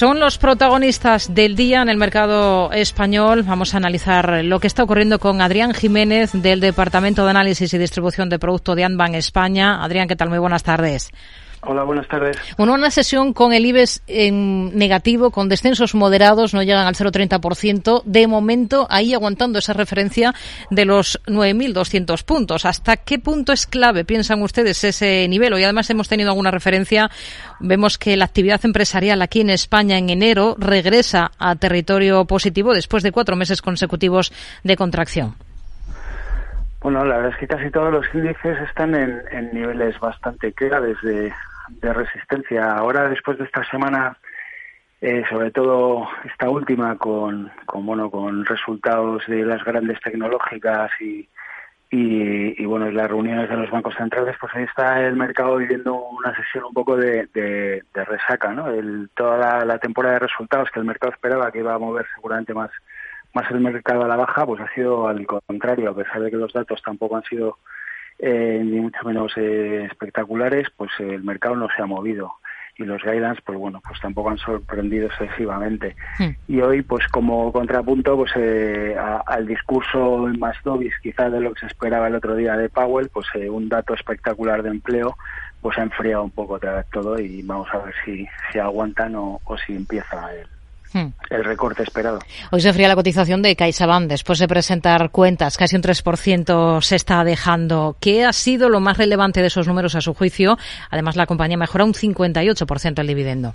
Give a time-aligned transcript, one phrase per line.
[0.00, 3.42] Son los protagonistas del día en el mercado español.
[3.42, 7.76] Vamos a analizar lo que está ocurriendo con Adrián Jiménez del Departamento de Análisis y
[7.76, 9.84] Distribución de Producto de Anban España.
[9.84, 10.30] Adrián, ¿qué tal?
[10.30, 11.10] Muy buenas tardes.
[11.62, 12.38] Hola, buenas tardes.
[12.56, 18.02] Bueno, una sesión con el IBEX en negativo, con descensos moderados, no llegan al 0,30%.
[18.06, 20.32] De momento, ahí aguantando esa referencia
[20.70, 22.64] de los 9.200 puntos.
[22.64, 25.58] ¿Hasta qué punto es clave, piensan ustedes, ese nivel?
[25.58, 27.10] Y además hemos tenido alguna referencia.
[27.60, 33.02] Vemos que la actividad empresarial aquí en España en enero regresa a territorio positivo después
[33.02, 34.32] de cuatro meses consecutivos
[34.64, 35.34] de contracción.
[36.80, 40.96] Bueno, la verdad es que casi todos los índices están en, en niveles bastante claves
[41.02, 41.30] de,
[41.80, 42.72] de resistencia.
[42.74, 44.16] Ahora, después de esta semana,
[45.00, 51.28] eh, sobre todo esta última, con, con, bueno, con resultados de las grandes tecnológicas y,
[51.90, 56.34] y, bueno, las reuniones de los bancos centrales, pues ahí está el mercado viviendo una
[56.36, 58.68] sesión un poco de, de, resaca, ¿no?
[58.68, 62.06] El, toda la, la, temporada de resultados que el mercado esperaba que iba a mover
[62.14, 62.70] seguramente más,
[63.34, 66.36] más el mercado a la baja, pues ha sido al contrario, a pesar de que
[66.36, 67.58] los datos tampoco han sido
[68.22, 72.34] eh, ni mucho menos eh, espectaculares, pues eh, el mercado no se ha movido
[72.76, 75.96] y los guidance, pues bueno, pues tampoco han sorprendido excesivamente.
[76.18, 76.30] Hmm.
[76.48, 78.96] Y hoy, pues como contrapunto, pues eh,
[79.26, 83.10] al discurso más dovis quizás de lo que se esperaba el otro día de Powell,
[83.12, 85.16] pues un dato espectacular de empleo,
[85.60, 86.58] pues ha enfriado un poco
[86.90, 90.46] todo y vamos a ver si, si aguantan o, o si empieza el,
[90.92, 91.12] Hmm.
[91.30, 92.18] el recorte esperado.
[92.50, 96.96] Hoy se fría la cotización de CaixaBank después de presentar cuentas, casi un 3% se
[96.96, 97.96] está dejando.
[98.00, 100.58] ¿Qué ha sido lo más relevante de esos números a su juicio?
[100.90, 103.52] Además, la compañía mejora un 58% el dividendo.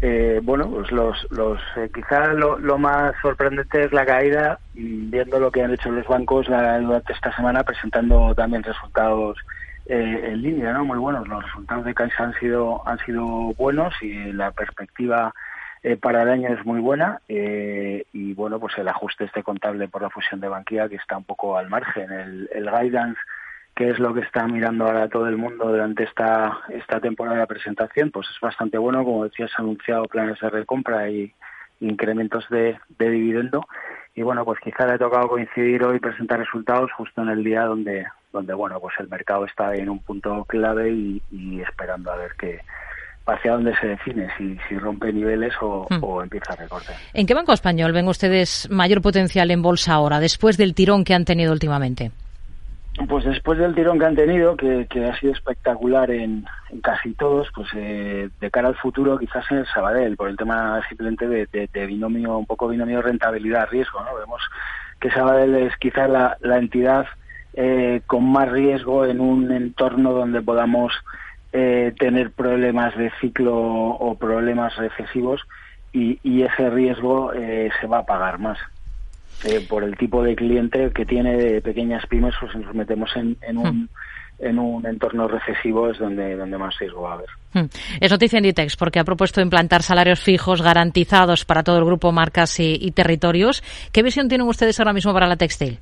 [0.00, 5.38] Eh, bueno, pues los, los eh, quizá lo, más sorprendente es la caída, mm, viendo
[5.38, 9.38] lo que han hecho los bancos durante esta semana, presentando también resultados
[9.86, 10.84] eh, en línea, ¿no?
[10.84, 11.26] Muy buenos.
[11.28, 13.24] Los resultados de Caixa han sido han sido
[13.56, 15.32] buenos y la perspectiva
[15.84, 19.86] eh, para el año es muy buena eh, y bueno pues el ajuste este contable
[19.86, 22.10] por la fusión de Banquía que está un poco al margen.
[22.10, 23.20] El, el guidance
[23.74, 27.46] que es lo que está mirando ahora todo el mundo durante esta esta temporada de
[27.46, 29.04] presentación pues es bastante bueno.
[29.04, 31.34] Como decías ha anunciado planes de recompra y
[31.80, 33.66] incrementos de, de dividendo.
[34.14, 37.64] Y bueno pues quizá le ha tocado coincidir hoy presentar resultados justo en el día
[37.64, 42.32] donde donde bueno pues el mercado está en un punto clave y esperando a ver
[42.38, 42.62] qué
[43.26, 46.02] hacia dónde se define, si, si rompe niveles o, hmm.
[46.02, 46.96] o, empieza a recortar.
[47.12, 51.14] ¿En qué banco español ven ustedes mayor potencial en bolsa ahora, después del tirón que
[51.14, 52.10] han tenido últimamente?
[53.08, 57.12] Pues después del tirón que han tenido, que, que ha sido espectacular en, en casi
[57.14, 61.26] todos, pues eh, de cara al futuro quizás en el Sabadell, por el tema simplemente
[61.26, 64.14] de, de, de binomio, un poco binomio rentabilidad-riesgo, ¿no?
[64.14, 64.42] Vemos
[65.00, 67.06] que Sabadell es quizás la, la entidad
[67.54, 70.92] eh, con más riesgo en un entorno donde podamos
[71.56, 75.40] eh, tener problemas de ciclo o problemas recesivos
[75.92, 78.58] y, ese riesgo eh, se va a pagar más.
[79.44, 83.10] Eh, por el tipo de cliente que tiene de pequeñas pymes, pues si nos metemos
[83.14, 83.88] en, en un hmm.
[84.40, 87.28] en un entorno recesivo es donde, donde más riesgo va a haber.
[87.52, 87.66] Hmm.
[88.00, 92.10] Es noticia en Ditex porque ha propuesto implantar salarios fijos garantizados para todo el grupo
[92.10, 93.62] marcas y, y territorios.
[93.92, 95.78] ¿Qué visión tienen ustedes ahora mismo para la textil?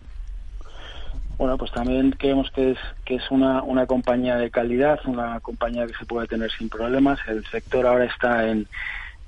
[1.38, 5.86] Bueno, pues también creemos que es que es una, una compañía de calidad, una compañía
[5.86, 7.18] que se puede tener sin problemas.
[7.26, 8.68] El sector ahora está en,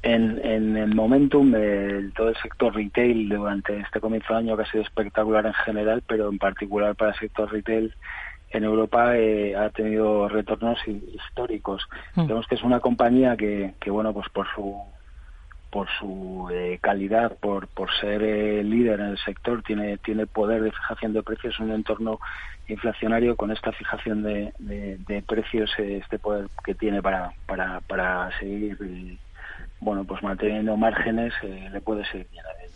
[0.03, 4.63] en, en el momentum, de todo el sector retail durante este comienzo de año que
[4.63, 7.95] ha sido espectacular en general, pero en particular para el sector retail
[8.51, 11.83] en Europa eh, ha tenido retornos históricos.
[12.15, 12.25] Mm.
[12.25, 14.81] Creemos que es una compañía que, que bueno, pues por su
[15.75, 20.63] por su eh, calidad, por, por ser eh, líder en el sector, tiene, tiene poder
[20.63, 22.21] de fijación de precios en un entorno
[22.69, 28.31] inflacionario con esta fijación de, de, precios, eh, este poder que tiene para, para, para
[28.39, 28.79] seguir
[29.81, 32.71] bueno pues manteniendo márgenes, le puede ser bien a él.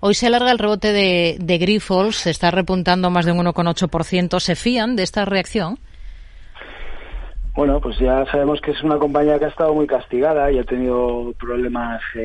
[0.00, 4.40] Hoy se alarga el rebote de, de Grifols, se está repuntando más de un 1,8%.
[4.40, 5.78] ¿Se fían de esta reacción?
[7.54, 10.64] Bueno, pues ya sabemos que es una compañía que ha estado muy castigada y ha
[10.64, 12.18] tenido problemas eh,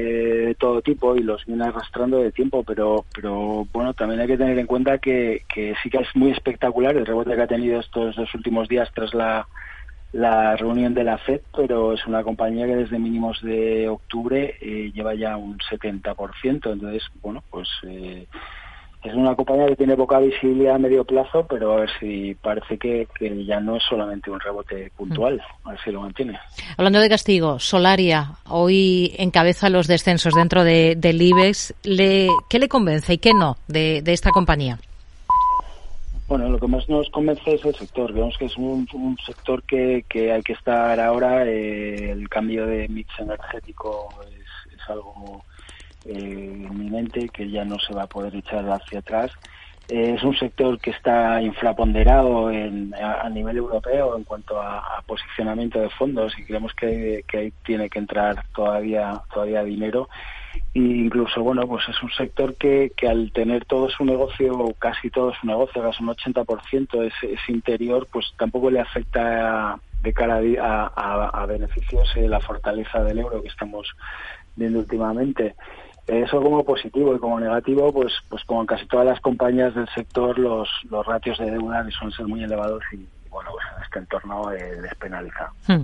[0.47, 4.37] de todo tipo y los viene arrastrando de tiempo, pero, pero bueno, también hay que
[4.37, 7.79] tener en cuenta que, que sí que es muy espectacular el rebote que ha tenido
[7.79, 9.47] estos dos últimos días tras la,
[10.11, 14.91] la reunión de la FED, pero es una compañía que desde mínimos de octubre eh,
[14.93, 17.67] lleva ya un 70%, entonces, bueno, pues...
[17.83, 18.27] Eh,
[19.05, 22.77] es una compañía que tiene poca visibilidad a medio plazo, pero a ver si parece
[22.77, 23.07] que,
[23.45, 26.39] ya no es solamente un rebote puntual, a ver si lo mantiene.
[26.75, 31.75] Hablando de castigo, Solaria hoy encabeza los descensos dentro de, del IBEX.
[31.83, 34.79] Le, ¿Qué le convence y qué no de, esta compañía?
[36.27, 38.11] Bueno, lo que más nos convence es el sector.
[38.11, 38.87] Vemos que es un,
[39.23, 41.45] sector que, que, hay que estar ahora.
[41.45, 45.43] Eh, el cambio de mix energético es, es algo
[46.05, 49.31] eh, inminente que ya no se va a poder echar hacia atrás.
[49.87, 55.79] Eh, es un sector que está infraponderado en, a, nivel europeo en cuanto a, posicionamiento
[55.79, 60.09] de fondos y creemos que, que, ahí tiene que entrar todavía todavía dinero
[60.73, 65.11] e incluso bueno pues es un sector que, que al tener todo su negocio casi
[65.11, 70.39] todo su negocio casi un 80% es, es interior pues tampoco le afecta de cara
[70.61, 73.87] a, a, beneficios eh, la fortaleza del euro que estamos
[74.55, 75.53] viendo últimamente
[76.07, 79.87] eso como positivo y como negativo, pues, pues como en casi todas las compañías del
[79.89, 83.99] sector, los, los ratios de deuda suelen ser muy elevados y, bueno, pues en este
[83.99, 85.49] entorno eh, les penaliza.
[85.67, 85.81] Hmm.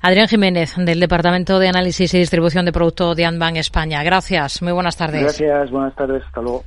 [0.00, 4.02] Adrián Jiménez, del Departamento de Análisis y Distribución de Producto de Anbank España.
[4.02, 5.22] Gracias, muy buenas tardes.
[5.22, 6.64] Gracias, buenas tardes, hasta luego.